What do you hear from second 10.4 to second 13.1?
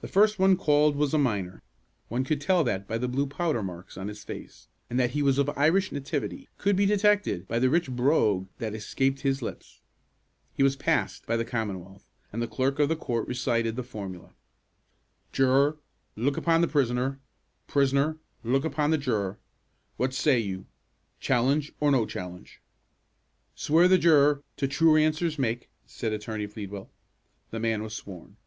He was "passed" by the Commonwealth, and the clerk of the